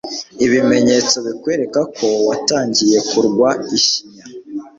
Ibimenyetso 0.45 1.15
bikwereka 1.25 1.79
ko 1.97 2.07
watangiye 2.27 2.97
kurwa 3.09 3.49
ishinya 3.77 4.23